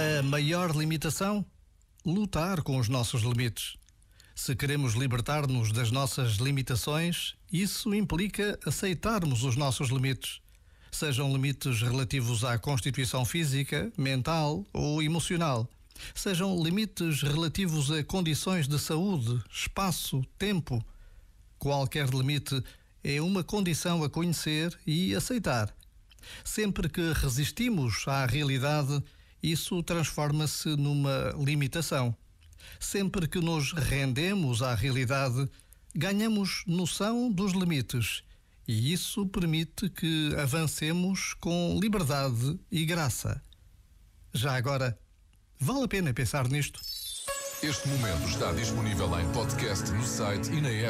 A 0.00 0.22
maior 0.22 0.74
limitação? 0.74 1.44
Lutar 2.06 2.62
com 2.62 2.78
os 2.78 2.88
nossos 2.88 3.20
limites. 3.20 3.76
Se 4.34 4.56
queremos 4.56 4.94
libertar-nos 4.94 5.72
das 5.72 5.90
nossas 5.90 6.36
limitações, 6.36 7.34
isso 7.52 7.94
implica 7.94 8.58
aceitarmos 8.64 9.44
os 9.44 9.56
nossos 9.56 9.90
limites. 9.90 10.40
Sejam 10.90 11.30
limites 11.30 11.82
relativos 11.82 12.44
à 12.44 12.58
constituição 12.58 13.26
física, 13.26 13.92
mental 13.94 14.64
ou 14.72 15.02
emocional. 15.02 15.68
Sejam 16.14 16.62
limites 16.62 17.20
relativos 17.20 17.90
a 17.90 18.02
condições 18.02 18.66
de 18.66 18.78
saúde, 18.78 19.38
espaço, 19.50 20.24
tempo. 20.38 20.82
Qualquer 21.58 22.08
limite 22.08 22.64
é 23.04 23.20
uma 23.20 23.44
condição 23.44 24.02
a 24.02 24.08
conhecer 24.08 24.74
e 24.86 25.14
aceitar. 25.14 25.70
Sempre 26.42 26.88
que 26.88 27.12
resistimos 27.12 28.08
à 28.08 28.24
realidade, 28.24 29.02
isso 29.42 29.82
transforma-se 29.82 30.68
numa 30.76 31.34
limitação. 31.38 32.14
Sempre 32.78 33.26
que 33.26 33.38
nos 33.38 33.72
rendemos 33.72 34.62
à 34.62 34.74
realidade, 34.74 35.48
ganhamos 35.94 36.62
noção 36.66 37.30
dos 37.30 37.52
limites 37.52 38.22
e 38.66 38.92
isso 38.92 39.26
permite 39.26 39.88
que 39.88 40.32
avancemos 40.38 41.34
com 41.34 41.76
liberdade 41.80 42.56
e 42.70 42.84
graça. 42.84 43.42
Já 44.32 44.54
agora, 44.54 44.96
vale 45.58 45.84
a 45.84 45.88
pena 45.88 46.14
pensar 46.14 46.48
nisto. 46.48 46.80
Este 47.62 47.88
momento 47.88 48.28
está 48.28 48.52
disponível 48.52 49.18
em 49.18 49.28
podcast 49.32 49.90
no 49.90 50.04
site 50.04 50.50
e 50.52 50.60
na 50.60 50.70
app. 50.70 50.88